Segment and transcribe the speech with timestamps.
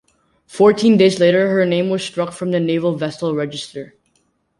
[0.47, 3.93] Fourteen days later, her name was struck from the Naval Vessel Register.